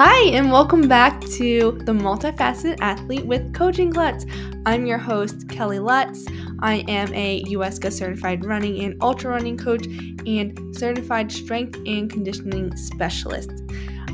[0.00, 4.26] Hi, and welcome back to the Multifaceted Athlete with Coaching Klutz.
[4.64, 6.24] I'm your host, Kelly Lutz.
[6.60, 9.86] I am a UESCA certified running and ultra running coach
[10.24, 13.50] and certified strength and conditioning specialist.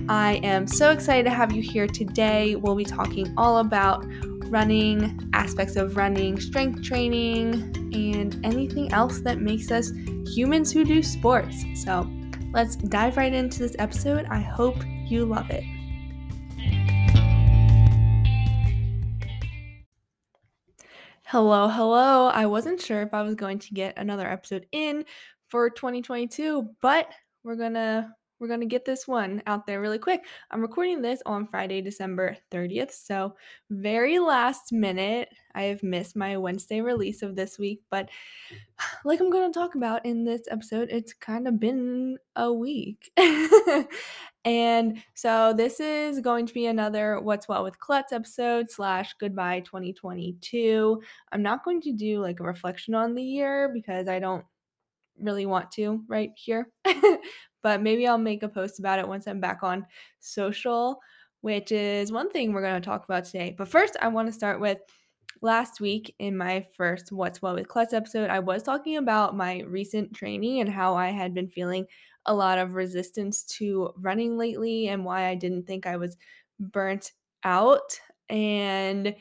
[0.08, 2.56] I am so excited to have you here today.
[2.56, 4.06] We'll be talking all about
[4.46, 7.52] running, aspects of running, strength training,
[7.92, 9.92] and anything else that makes us
[10.26, 11.62] humans who do sports.
[11.74, 12.10] So
[12.54, 14.24] let's dive right into this episode.
[14.30, 15.62] I hope you love it.
[21.34, 22.28] Hello, hello.
[22.28, 25.04] I wasn't sure if I was going to get another episode in
[25.48, 27.08] for 2022, but
[27.42, 30.20] we're going to we're going to get this one out there really quick.
[30.52, 33.34] I'm recording this on Friday, December 30th, so
[33.68, 35.28] very last minute.
[35.56, 38.10] I have missed my Wednesday release of this week, but
[39.04, 43.10] like I'm going to talk about in this episode, it's kind of been a week.
[44.44, 49.60] and so this is going to be another What's What with Klutz episode slash goodbye
[49.60, 51.00] 2022.
[51.32, 54.44] I'm not going to do like a reflection on the year because I don't
[55.18, 56.68] really want to right here.
[57.62, 59.86] but maybe I'll make a post about it once I'm back on
[60.20, 61.00] social,
[61.40, 63.54] which is one thing we're going to talk about today.
[63.56, 64.78] But first, I want to start with
[65.40, 69.62] last week in my first What's What with Klutz episode, I was talking about my
[69.62, 71.86] recent training and how I had been feeling
[72.26, 76.16] a lot of resistance to running lately and why I didn't think I was
[76.58, 77.12] burnt
[77.44, 78.00] out.
[78.28, 79.16] And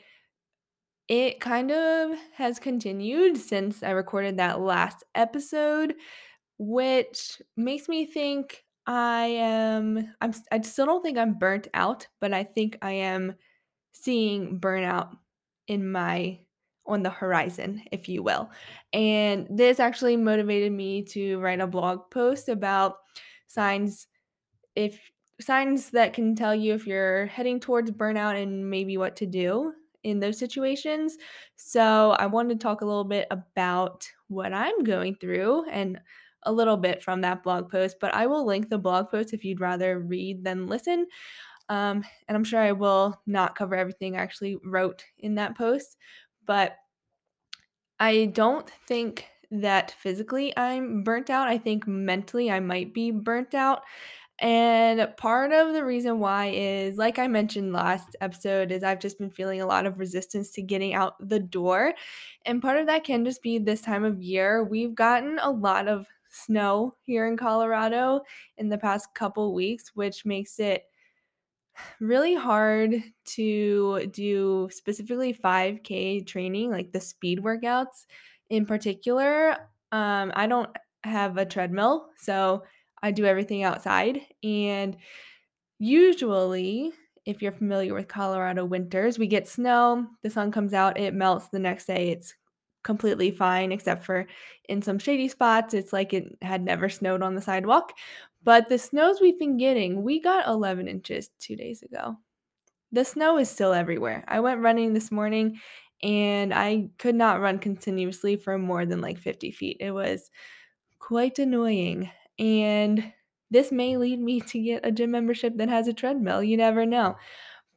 [1.08, 5.94] it kind of has continued since I recorded that last episode,
[6.58, 12.32] which makes me think I am I'm I still don't think I'm burnt out, but
[12.32, 13.34] I think I am
[13.92, 15.18] seeing burnout
[15.68, 16.40] in my
[16.86, 18.50] on the horizon, if you will.
[18.92, 22.96] And this actually motivated me to write a blog post about
[23.46, 24.06] signs
[24.74, 24.98] if
[25.40, 29.72] signs that can tell you if you're heading towards burnout and maybe what to do
[30.02, 31.16] in those situations.
[31.56, 36.00] So, I wanted to talk a little bit about what I'm going through and
[36.44, 39.44] a little bit from that blog post, but I will link the blog post if
[39.44, 41.06] you'd rather read than listen.
[41.68, 45.96] Um, and I'm sure I will not cover everything I actually wrote in that post,
[46.46, 46.76] but
[48.00, 51.48] I don't think that physically I'm burnt out.
[51.48, 53.82] I think mentally I might be burnt out.
[54.40, 59.18] And part of the reason why is, like I mentioned last episode, is I've just
[59.18, 61.94] been feeling a lot of resistance to getting out the door.
[62.44, 64.64] And part of that can just be this time of year.
[64.64, 68.22] We've gotten a lot of snow here in Colorado
[68.58, 70.84] in the past couple weeks, which makes it
[72.00, 78.06] really hard to do specifically 5K training, like the speed workouts
[78.50, 79.52] in particular.
[79.92, 80.70] Um, I don't
[81.04, 82.64] have a treadmill, so
[83.02, 84.20] I do everything outside.
[84.42, 84.96] And
[85.78, 86.92] usually,
[87.26, 91.48] if you're familiar with Colorado winters, we get snow, the sun comes out, it melts
[91.48, 92.10] the next day.
[92.10, 92.34] It's
[92.82, 94.26] completely fine, except for
[94.68, 97.92] in some shady spots, it's like it had never snowed on the sidewalk.
[98.44, 102.18] But the snows we've been getting, we got 11 inches two days ago.
[102.92, 104.24] The snow is still everywhere.
[104.28, 105.60] I went running this morning
[106.02, 109.78] and I could not run continuously for more than like 50 feet.
[109.80, 110.30] It was
[110.98, 112.10] quite annoying.
[112.38, 113.12] And
[113.50, 116.42] this may lead me to get a gym membership that has a treadmill.
[116.42, 117.16] You never know.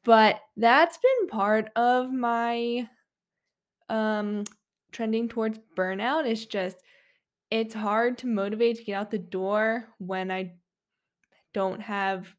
[0.04, 2.90] But that's been part of my
[3.90, 4.44] um
[4.92, 6.26] trending towards burnout.
[6.26, 6.78] It's just
[7.50, 10.56] it's hard to motivate to get out the door when I
[11.54, 12.36] don't have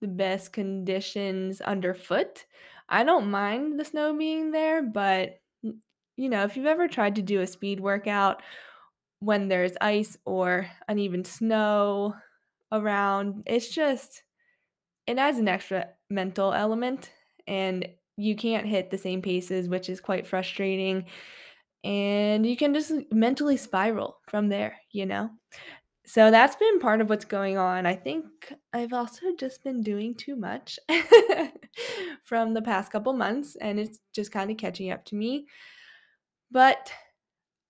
[0.00, 2.44] the best conditions underfoot.
[2.88, 7.22] I don't mind the snow being there, but you know, if you've ever tried to
[7.22, 8.42] do a speed workout
[9.20, 12.14] when there's ice or uneven snow
[12.72, 14.22] around, it's just
[15.06, 17.10] it adds an extra mental element
[17.46, 21.04] and you can't hit the same paces, which is quite frustrating.
[21.86, 25.30] And you can just mentally spiral from there, you know?
[26.04, 27.86] So that's been part of what's going on.
[27.86, 28.24] I think
[28.72, 30.80] I've also just been doing too much
[32.24, 35.46] from the past couple months, and it's just kind of catching up to me.
[36.50, 36.92] But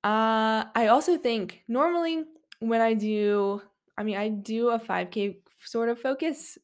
[0.03, 2.25] uh, I also think normally
[2.61, 3.61] when I do,
[3.99, 6.57] I mean, I do a 5K sort of focus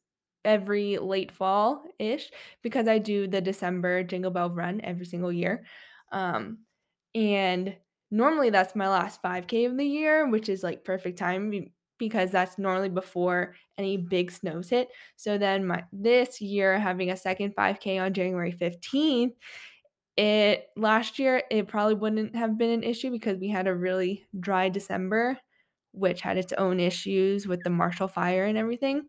[0.42, 2.30] every late fall ish
[2.62, 5.66] because I do the December Jingle Bell run every single year.
[6.12, 6.60] Um,
[7.14, 7.76] and
[8.10, 12.58] normally that's my last 5K of the year, which is like perfect time because that's
[12.58, 14.88] normally before any big snows hit.
[15.16, 19.34] So then my this year having a second 5K on January 15th,
[20.16, 24.26] it last year it probably wouldn't have been an issue because we had a really
[24.40, 25.38] dry December,
[25.92, 29.08] which had its own issues with the Marshall fire and everything.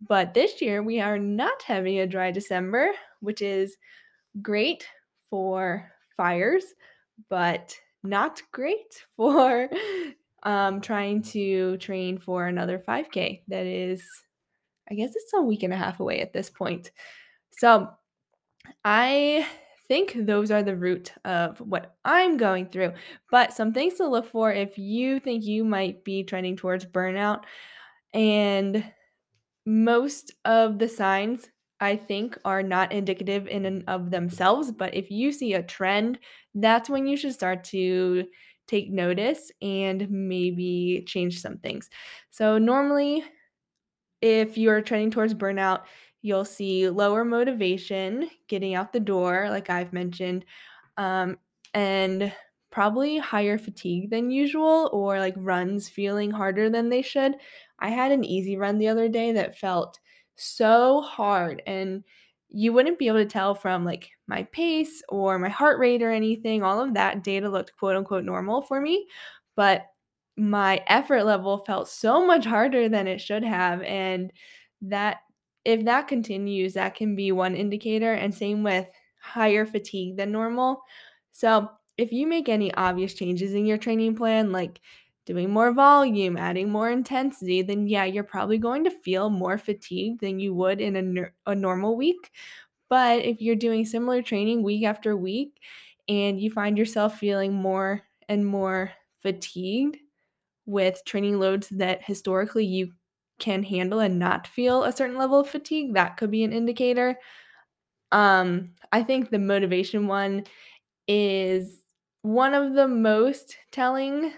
[0.00, 2.90] But this year, we are not having a dry December,
[3.20, 3.76] which is
[4.42, 4.86] great
[5.30, 6.64] for fires,
[7.28, 9.68] but not great for
[10.42, 14.02] um, trying to train for another 5K that is,
[14.90, 16.90] I guess it's a week and a half away at this point.
[17.58, 17.88] So
[18.84, 19.46] I
[19.88, 22.92] think those are the root of what I'm going through.
[23.30, 27.42] But some things to look for if you think you might be trending towards burnout.
[28.12, 28.84] And
[29.64, 31.48] most of the signs
[31.80, 36.18] I think are not indicative in and of themselves, but if you see a trend,
[36.54, 38.26] that's when you should start to
[38.66, 41.88] take notice and maybe change some things.
[42.30, 43.24] So normally
[44.22, 45.84] if you're trending towards burnout,
[46.22, 50.44] you'll see lower motivation getting out the door, like I've mentioned,
[50.96, 51.38] um,
[51.74, 52.32] and
[52.70, 57.36] probably higher fatigue than usual, or like runs feeling harder than they should.
[57.78, 59.98] I had an easy run the other day that felt
[60.36, 62.04] so hard, and
[62.48, 66.10] you wouldn't be able to tell from like my pace or my heart rate or
[66.10, 66.62] anything.
[66.62, 69.08] All of that data looked quote unquote normal for me,
[69.56, 69.86] but
[70.36, 74.32] my effort level felt so much harder than it should have, and
[74.82, 75.18] that
[75.64, 78.86] if that continues, that can be one indicator, and same with
[79.20, 80.82] higher fatigue than normal.
[81.32, 84.80] So, if you make any obvious changes in your training plan, like
[85.26, 90.20] doing more volume, adding more intensity, then yeah, you're probably going to feel more fatigued
[90.20, 92.30] than you would in a, a normal week.
[92.88, 95.60] But if you're doing similar training week after week
[96.08, 98.92] and you find yourself feeling more and more
[99.22, 99.98] fatigued,
[100.66, 102.92] with training loads that historically you
[103.38, 107.18] can handle and not feel a certain level of fatigue, that could be an indicator.
[108.12, 110.44] Um, I think the motivation one
[111.06, 111.82] is
[112.22, 114.32] one of the most telling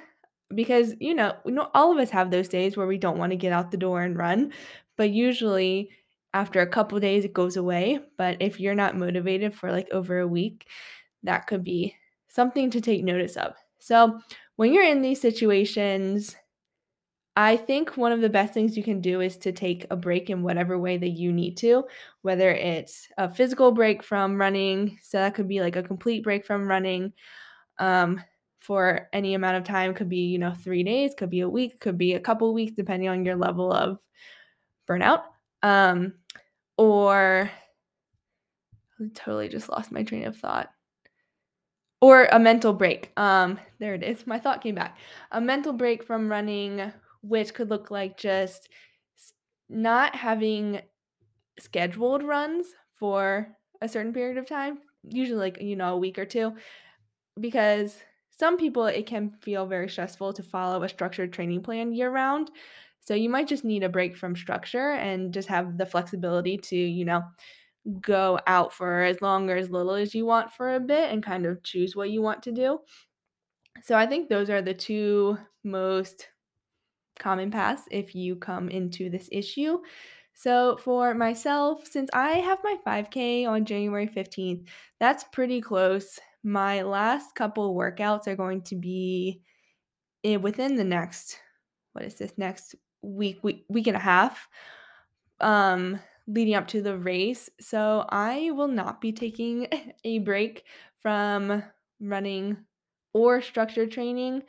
[0.54, 1.36] because you know,
[1.74, 4.02] all of us have those days where we don't want to get out the door
[4.02, 4.52] and run,
[4.96, 5.90] but usually
[6.34, 8.00] after a couple days it goes away.
[8.16, 10.68] But if you're not motivated for like over a week,
[11.22, 11.94] that could be
[12.28, 13.54] something to take notice of.
[13.78, 14.20] So,
[14.56, 16.36] when you're in these situations,
[17.36, 20.28] I think one of the best things you can do is to take a break
[20.28, 21.84] in whatever way that you need to,
[22.22, 26.44] whether it's a physical break from running, so that could be like a complete break
[26.44, 27.12] from running
[27.78, 28.22] um,
[28.58, 31.81] for any amount of time, could be, you know, three days, could be a week,
[31.81, 33.99] could be a couple weeks, depending on your level of
[34.88, 35.22] burnout.
[35.62, 36.14] Um,
[36.76, 37.50] or
[39.00, 40.70] I totally just lost my train of thought
[42.00, 43.12] or a mental break.
[43.16, 44.26] Um, there it is.
[44.26, 44.99] My thought came back.
[45.32, 48.69] A mental break from running, which could look like just
[49.69, 50.81] not having
[51.58, 53.49] scheduled runs for
[53.81, 54.78] a certain period of time,
[55.08, 56.54] usually like, you know, a week or two,
[57.38, 57.96] because
[58.38, 62.50] some people it can feel very stressful to follow a structured training plan year round.
[63.00, 66.76] So you might just need a break from structure and just have the flexibility to,
[66.76, 67.23] you know,
[68.00, 71.23] go out for as long or as little as you want for a bit and
[71.25, 72.81] kind of choose what you want to do.
[73.82, 76.29] So I think those are the two most
[77.19, 79.79] common paths if you come into this issue.
[80.35, 84.69] So for myself, since I have my 5K on January 15th,
[85.00, 86.19] that's pretty close.
[86.48, 89.42] My last couple workouts are going to be
[90.24, 91.38] within the next,
[91.92, 94.49] what is this, next week, week, week and a half.
[95.40, 97.50] Um, leading up to the race.
[97.61, 99.66] So I will not be taking
[100.04, 100.64] a break
[101.00, 101.62] from
[102.00, 102.56] running
[103.12, 104.42] or structured training.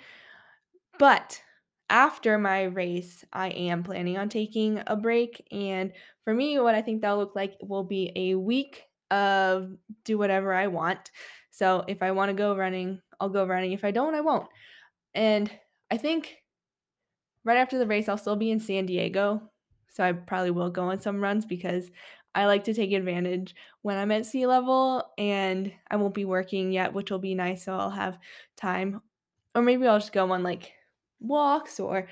[0.99, 1.41] But
[1.89, 5.45] after my race, I am planning on taking a break.
[5.51, 5.91] And
[6.23, 9.71] for me, what I think that'll look like will be a week of
[10.03, 11.11] do whatever I want.
[11.51, 13.73] So if I want to go running, I'll go running.
[13.73, 14.47] If I don't, I won't.
[15.13, 15.51] And
[15.91, 16.37] I think
[17.43, 19.49] right after the race, I'll still be in San Diego
[19.89, 21.89] so I probably will go on some runs because
[22.35, 26.71] I like to take advantage when I'm at sea level and I won't be working
[26.71, 27.65] yet, which will be nice.
[27.65, 28.19] So I'll have
[28.55, 29.01] time.
[29.55, 30.71] Or maybe I'll just go on like
[31.19, 32.07] walks or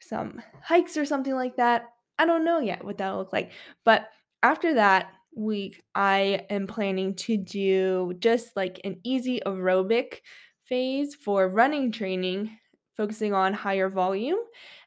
[0.00, 1.88] some hikes or something like that.
[2.18, 3.50] I don't know yet what that'll look like.
[3.84, 4.08] But
[4.42, 10.20] after that week, I am planning to do just like an easy aerobic
[10.64, 12.58] phase for running training,
[12.96, 14.38] focusing on higher volume.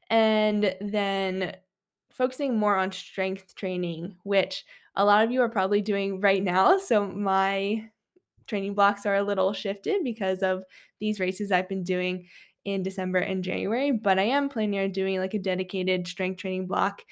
[0.10, 1.56] And then
[2.12, 4.66] focusing more on strength training, which
[4.96, 6.78] a lot of you are probably doing right now.
[6.78, 7.90] So my
[8.48, 10.64] training blocks are a little shifted because of
[11.00, 12.28] these races I've been doing
[12.66, 16.68] in December and January, but I am planning on doing like a dedicated strength training
[16.68, 17.04] block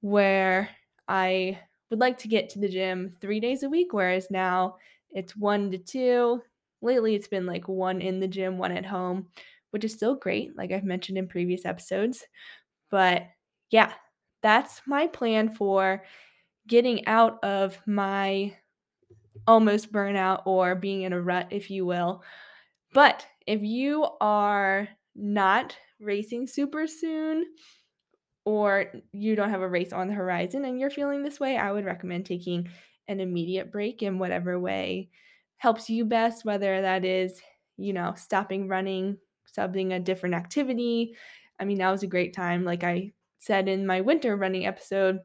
[0.00, 0.70] where
[1.06, 4.76] I would like to get to the gym 3 days a week whereas now
[5.10, 6.42] it's 1 to 2.
[6.82, 9.28] Lately it's been like one in the gym, one at home,
[9.70, 12.24] which is still great like I've mentioned in previous episodes.
[12.90, 13.24] But
[13.70, 13.92] yeah,
[14.42, 16.04] that's my plan for
[16.68, 18.56] getting out of my
[19.46, 22.22] almost burnout or being in a rut, if you will.
[22.92, 27.46] But if you are not racing super soon,
[28.44, 31.72] or you don't have a race on the horizon and you're feeling this way, I
[31.72, 32.68] would recommend taking
[33.08, 35.10] an immediate break in whatever way
[35.58, 37.40] helps you best, whether that is,
[37.76, 39.18] you know, stopping running,
[39.56, 41.16] subbing a different activity.
[41.58, 42.64] I mean, now is a great time.
[42.64, 45.20] Like I said in my winter running episode,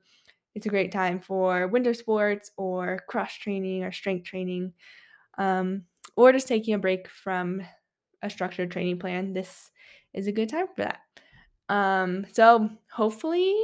[0.55, 4.73] it's a great time for winter sports or cross training or strength training,
[5.37, 5.83] um,
[6.15, 7.61] or just taking a break from
[8.21, 9.33] a structured training plan.
[9.33, 9.71] This
[10.13, 10.99] is a good time for that.
[11.69, 13.55] Um, so hopefully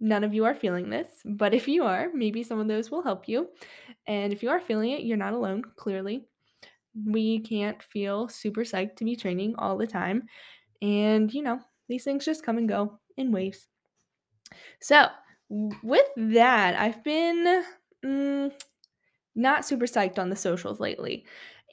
[0.00, 3.02] none of you are feeling this, but if you are, maybe some of those will
[3.02, 3.48] help you.
[4.06, 6.26] And if you are feeling it, you're not alone, clearly.
[7.06, 10.24] We can't feel super psyched to be training all the time.
[10.82, 13.66] And, you know, these things just come and go in waves.
[14.80, 15.06] So,
[15.48, 17.64] with that, I've been
[18.04, 18.52] mm,
[19.34, 21.24] not super psyched on the socials lately.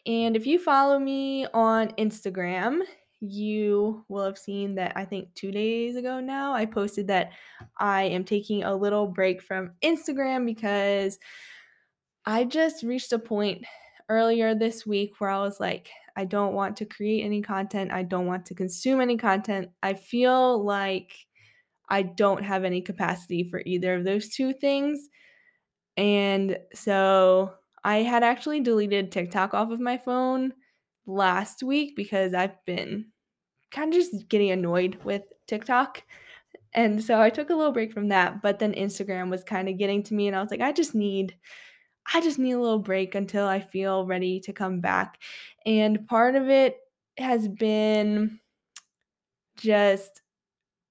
[0.06, 2.82] And if you follow me on Instagram,
[3.24, 7.32] you will have seen that I think two days ago now, I posted that
[7.78, 11.18] I am taking a little break from Instagram because
[12.26, 13.66] I just reached a point
[14.10, 17.92] earlier this week where I was like, I don't want to create any content.
[17.92, 19.70] I don't want to consume any content.
[19.82, 21.14] I feel like
[21.90, 25.08] I don't have any capacity for either of those two things.
[25.96, 27.54] And so
[27.84, 30.54] I had actually deleted TikTok off of my phone
[31.06, 33.13] last week because I've been
[33.74, 36.04] kind of just getting annoyed with TikTok.
[36.74, 39.78] And so I took a little break from that, but then Instagram was kind of
[39.78, 41.36] getting to me and I was like I just need
[42.14, 45.20] I just need a little break until I feel ready to come back.
[45.66, 46.78] And part of it
[47.18, 48.40] has been
[49.58, 50.22] just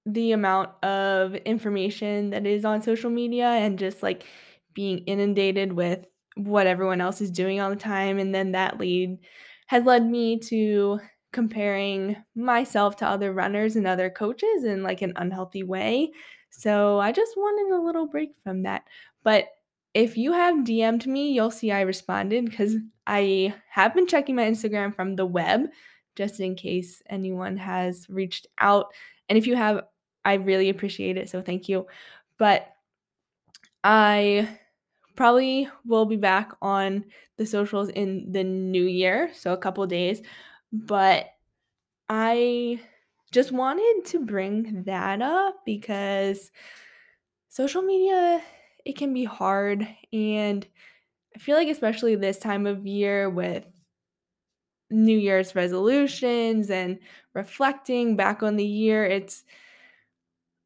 [0.05, 4.25] the amount of information that is on social media and just like
[4.73, 9.17] being inundated with what everyone else is doing all the time and then that lead
[9.67, 10.99] has led me to
[11.33, 16.11] comparing myself to other runners and other coaches in like an unhealthy way.
[16.49, 18.83] So I just wanted a little break from that.
[19.23, 19.47] But
[19.93, 22.75] if you have DM'd me, you'll see I responded because
[23.05, 25.67] I have been checking my Instagram from the web
[26.15, 28.93] just in case anyone has reached out.
[29.29, 29.81] And if you have,
[30.23, 31.29] I really appreciate it.
[31.29, 31.87] So thank you.
[32.37, 32.67] But
[33.83, 34.47] I
[35.15, 37.05] probably will be back on
[37.37, 40.21] the socials in the new year, so a couple days.
[40.73, 41.27] But
[42.09, 42.81] I
[43.31, 46.51] just wanted to bring that up because
[47.49, 48.43] social media
[48.85, 50.67] it can be hard and
[51.35, 53.65] I feel like especially this time of year with
[54.89, 56.99] New Year's resolutions and
[57.33, 59.43] reflecting back on the year, it's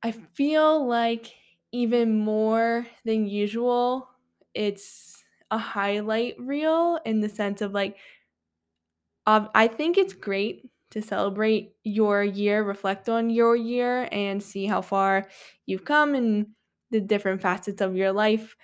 [0.03, 1.33] I feel like
[1.71, 4.09] even more than usual,
[4.53, 7.97] it's a highlight reel in the sense of like
[9.27, 14.81] I think it's great to celebrate your year, reflect on your year, and see how
[14.81, 15.27] far
[15.65, 16.53] you've come in
[16.91, 18.55] the different facets of your life.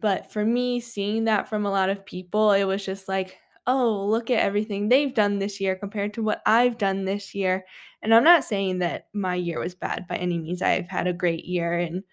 [0.00, 4.06] But for me, seeing that from a lot of people, it was just like, oh,
[4.06, 7.64] look at everything they've done this year compared to what I've done this year.
[8.02, 10.60] And I'm not saying that my year was bad by any means.
[10.60, 12.04] I've had a great year in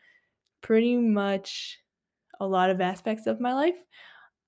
[0.62, 1.80] pretty much
[2.40, 3.76] a lot of aspects of my life.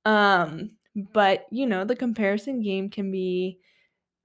[0.06, 3.60] Um, but you know, the comparison game can be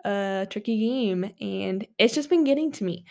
[0.04, 3.04] a tricky game and it's just been getting to me.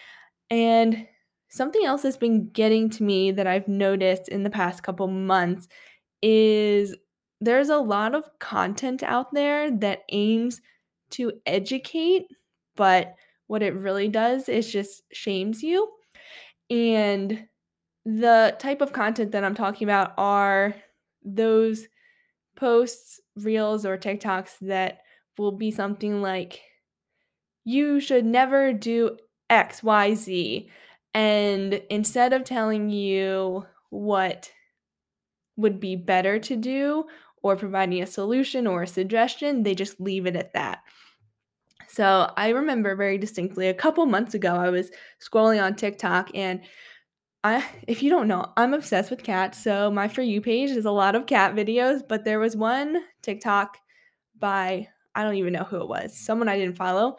[0.50, 1.08] And
[1.50, 5.68] something else that's been getting to me that I've noticed in the past couple months
[6.22, 6.96] is
[7.40, 10.62] there's a lot of content out there that aims
[11.12, 12.26] to educate,
[12.76, 13.16] but
[13.48, 15.90] what it really does is just shames you.
[16.70, 17.48] And
[18.06, 20.76] the type of content that I'm talking about are
[21.24, 21.88] those
[22.56, 25.00] posts, reels, or TikToks that
[25.38, 26.62] will be something like,
[27.64, 29.18] you should never do
[29.50, 30.70] XYZ.
[31.14, 34.52] And instead of telling you what
[35.56, 37.06] would be better to do
[37.42, 40.80] or providing a solution or a suggestion, they just leave it at that.
[41.88, 44.92] So I remember very distinctly a couple months ago, I was
[45.22, 46.62] scrolling on TikTok and
[47.44, 49.64] I if you don't know, I'm obsessed with cats.
[49.64, 52.98] So my For You page is a lot of cat videos, but there was one
[53.22, 53.78] TikTok
[54.38, 57.18] by I don't even know who it was, someone I didn't follow.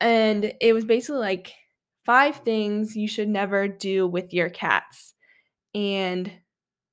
[0.00, 1.52] And it was basically like
[2.04, 5.14] five things you should never do with your cats.
[5.74, 6.30] And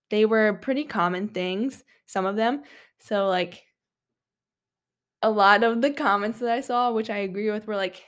[0.10, 2.64] they were pretty common things, some of them.
[3.00, 3.64] So, like,
[5.22, 8.04] a lot of the comments that I saw, which I agree with, were like,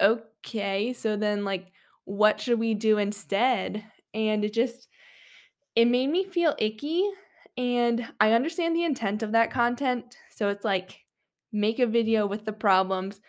[0.00, 0.92] okay.
[0.92, 1.72] So then, like,
[2.10, 3.84] what should we do instead?
[4.14, 4.88] And it just
[5.76, 7.08] it made me feel icky,
[7.56, 10.16] and I understand the intent of that content.
[10.30, 11.00] So it's like,
[11.52, 13.20] make a video with the problems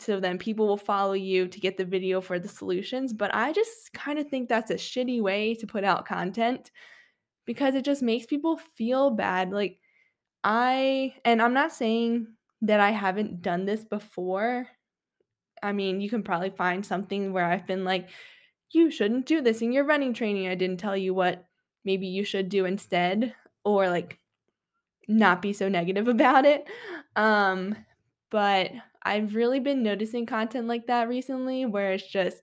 [0.00, 3.52] so then people will follow you to get the video for the solutions, but I
[3.52, 6.70] just kinda think that's a shitty way to put out content
[7.46, 9.80] because it just makes people feel bad, like,
[10.44, 12.28] I and I'm not saying
[12.62, 14.68] that I haven't done this before.
[15.62, 18.08] I mean, you can probably find something where I've been like,
[18.72, 21.46] "You shouldn't do this in your running training, I didn't tell you what
[21.84, 24.18] maybe you should do instead," or, like,
[25.08, 26.68] not be so negative about it,
[27.16, 27.76] um,
[28.30, 28.72] but
[29.04, 32.42] I've really been noticing content like that recently where it's just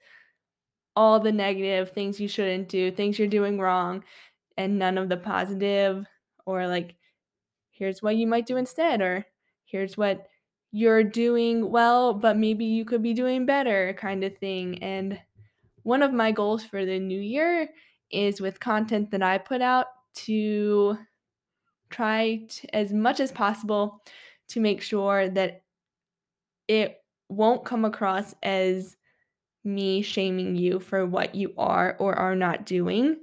[0.96, 4.04] all the negative things you shouldn't do, things you're doing wrong,
[4.58, 6.06] and none of the positive
[6.46, 6.96] or, like,
[7.72, 9.26] here's what you might do instead, or
[9.66, 10.28] here's what
[10.72, 15.20] you're doing well, but maybe you could be doing better kinda thing, and
[15.84, 17.70] one of my goals for the new year
[18.12, 19.88] is with content that I put out
[20.28, 20.98] to
[21.90, 24.04] try to as much as possible
[24.50, 25.64] to make sure that
[26.68, 28.96] it won't come across as
[29.64, 33.18] me shaming you for what you are or are not doing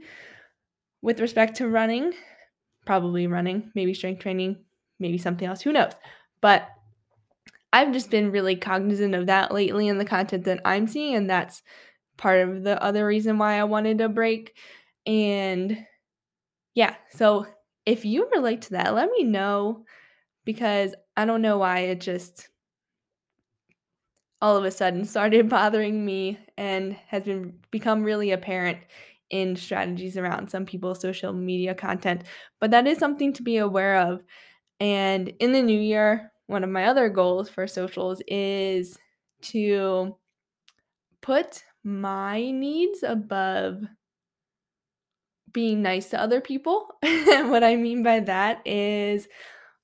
[1.02, 2.12] with respect to running,
[2.86, 4.64] probably running, maybe strength training,
[4.98, 5.92] maybe something else, who knows?
[6.40, 6.68] But
[7.72, 11.28] I've just been really cognizant of that lately in the content that I'm seeing, and
[11.28, 11.62] that's
[12.16, 14.56] part of the other reason why I wanted a break.
[15.06, 15.86] And
[16.74, 17.46] yeah, so
[17.84, 19.84] if you relate to that, let me know
[20.44, 22.48] because I don't know why it just
[24.40, 28.78] all of a sudden started bothering me and has been become really apparent
[29.30, 32.22] in strategies around some people's social media content.
[32.60, 34.22] But that is something to be aware of.
[34.78, 38.98] And in the new year, one of my other goals for socials is
[39.42, 40.16] to
[41.20, 43.82] put my needs above
[45.52, 46.88] being nice to other people.
[47.02, 49.26] And what I mean by that is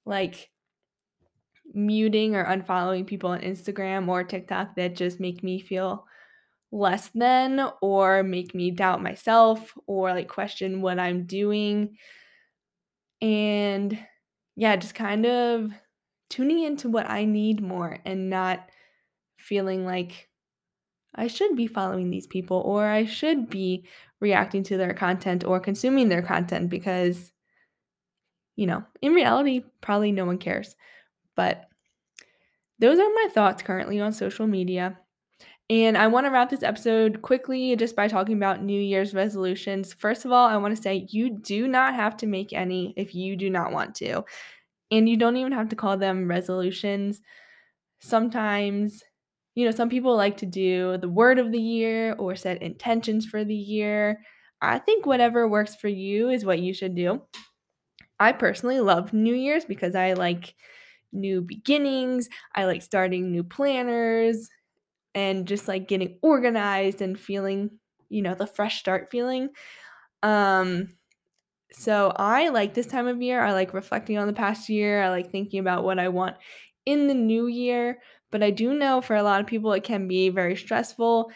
[0.05, 0.51] like
[1.75, 6.07] muting or unfollowing people on Instagram or TikTok that just make me feel
[6.71, 11.97] less than or make me doubt myself or like question what I'm doing.
[13.21, 13.99] And
[14.57, 15.73] yeah, just kind of
[16.33, 18.67] tuning into what I need more and not
[19.37, 20.31] feeling like
[21.15, 23.85] I should be following these people or I should be
[24.19, 27.33] reacting to their content or consuming their content because,
[28.57, 30.75] you know, in reality, probably no one cares.
[31.37, 31.69] But
[32.79, 34.99] those are my thoughts currently on social media.
[35.69, 39.93] And I want to wrap this episode quickly just by talking about New Year's resolutions.
[39.93, 43.15] First of all, I want to say you do not have to make any if
[43.15, 44.25] you do not want to.
[44.93, 47.23] And you don't even have to call them resolutions.
[48.01, 49.03] Sometimes,
[49.55, 53.27] you know, some people like to do the word of the year or set intentions
[53.27, 54.23] for the year.
[54.63, 57.23] I think whatever works for you is what you should do.
[58.21, 60.55] I personally love New Year's because I like
[61.13, 62.29] new beginnings.
[62.55, 64.49] I like starting new planners
[65.15, 67.79] and just like getting organized and feeling,
[68.11, 69.51] you know, the fresh start feeling.
[70.23, 70.89] Um
[71.73, 73.43] so I like this time of year.
[73.43, 75.03] I like reflecting on the past year.
[75.03, 76.37] I like thinking about what I want
[76.87, 80.09] in the new year, but I do know for a lot of people it can
[80.09, 81.31] be very stressful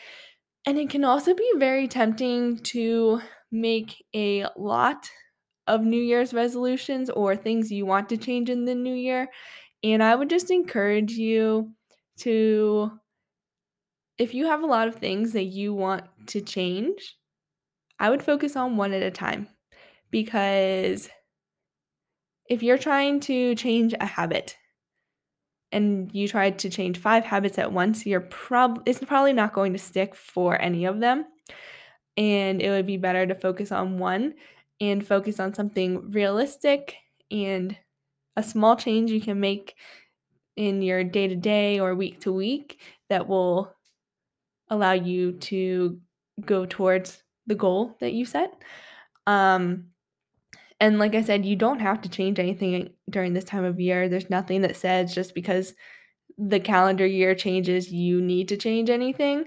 [0.67, 3.21] and it can also be very tempting to
[3.53, 5.11] make a lot
[5.67, 9.29] of New Year's resolutions or things you want to change in the new year.
[9.83, 11.73] And I would just encourage you
[12.19, 12.93] to
[14.19, 17.17] if you have a lot of things that you want to change,
[17.99, 19.49] I would focus on one at a time
[20.11, 21.09] because
[22.49, 24.57] if you're trying to change a habit
[25.73, 29.73] and you try to change 5 habits at once, you're prob it's probably not going
[29.73, 31.25] to stick for any of them,
[32.17, 34.35] and it would be better to focus on one
[34.81, 36.97] and focus on something realistic
[37.31, 37.77] and
[38.37, 39.75] a small change you can make
[40.57, 43.75] in your day to day or week to week that will
[44.69, 46.01] allow you to
[46.45, 48.53] go towards the goal that you set.
[49.27, 49.87] Um,
[50.81, 54.09] and like I said, you don't have to change anything during this time of year.
[54.09, 55.75] There's nothing that says just because
[56.39, 59.47] the calendar year changes, you need to change anything.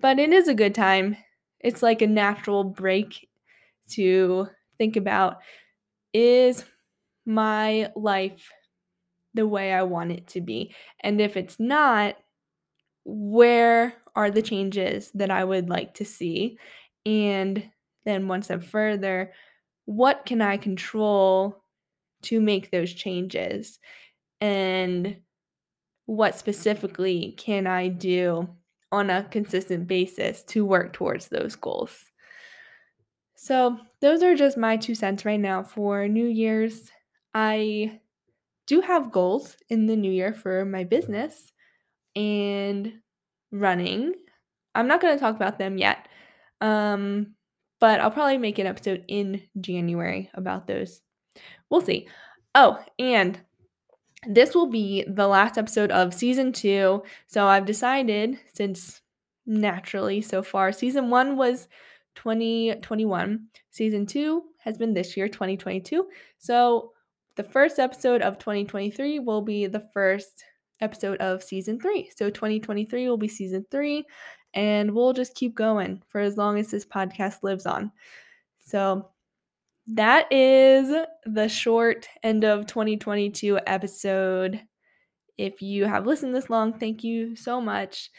[0.00, 1.16] But it is a good time.
[1.60, 3.28] It's like a natural break
[3.90, 5.38] to think about
[6.12, 6.64] is
[7.26, 8.50] my life
[9.34, 10.74] the way I want it to be?
[11.00, 12.16] And if it's not,
[13.04, 16.58] where are the changes that I would like to see?
[17.06, 17.70] And
[18.04, 19.32] then one step further,
[19.84, 21.62] what can I control
[22.22, 23.78] to make those changes?
[24.40, 25.16] And
[26.06, 28.48] what specifically can I do
[28.92, 32.10] on a consistent basis to work towards those goals.
[33.34, 36.92] So, those are just my two cents right now for New Year's.
[37.34, 38.00] I
[38.66, 41.50] do have goals in the new year for my business
[42.14, 43.00] and
[43.50, 44.14] running.
[44.74, 46.06] I'm not going to talk about them yet.
[46.60, 47.34] Um,
[47.82, 51.00] but I'll probably make an episode in January about those.
[51.68, 52.06] We'll see.
[52.54, 53.40] Oh, and
[54.24, 57.02] this will be the last episode of season two.
[57.26, 59.00] So I've decided, since
[59.46, 61.66] naturally so far, season one was
[62.14, 66.06] 2021, season two has been this year, 2022.
[66.38, 66.92] So
[67.34, 70.44] the first episode of 2023 will be the first
[70.80, 72.12] episode of season three.
[72.16, 74.04] So 2023 will be season three,
[74.54, 77.92] and we'll just keep going for as long as this podcast lives on.
[78.58, 79.08] So
[79.88, 84.62] that is the short end of 2022 episode.
[85.38, 88.10] If you have listened this long, thank you so much.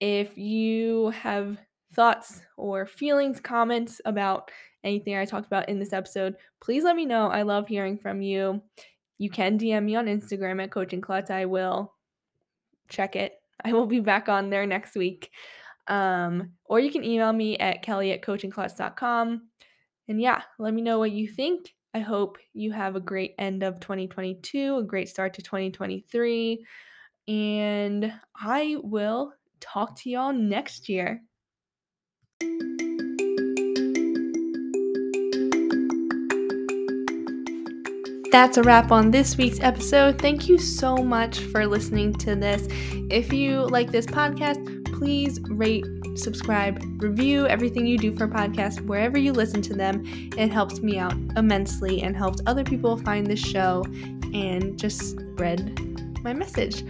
[0.00, 1.58] If you have
[1.92, 4.50] thoughts or feelings, comments about
[4.82, 7.28] anything I talked about in this episode, please let me know.
[7.28, 8.62] I love hearing from you.
[9.18, 11.30] You can DM me on Instagram at Coaching Klutz.
[11.30, 11.94] I will
[12.88, 13.34] check it.
[13.64, 15.30] I will be back on there next week.
[15.88, 19.42] Um, or you can email me at kelly at coachingklutz.com.
[20.08, 21.74] And yeah, let me know what you think.
[21.94, 26.64] I hope you have a great end of 2022, a great start to 2023.
[27.28, 31.22] And I will talk to y'all next year.
[38.36, 40.20] That's a wrap on this week's episode.
[40.20, 42.68] Thank you so much for listening to this.
[43.10, 44.75] If you like this podcast,
[45.06, 50.02] please rate, subscribe, review everything you do for podcasts wherever you listen to them.
[50.36, 53.84] It helps me out immensely and helps other people find this show
[54.34, 55.78] and just spread
[56.24, 56.82] my message.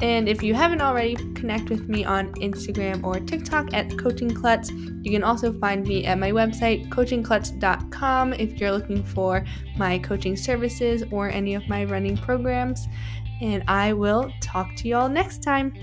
[0.00, 4.70] And if you haven't already, connect with me on Instagram or TikTok at Coaching Klutz.
[4.70, 9.44] You can also find me at my website, coachingklutz.com, if you're looking for
[9.76, 12.86] my coaching services or any of my running programs.
[13.40, 15.74] And I will talk to y'all next time.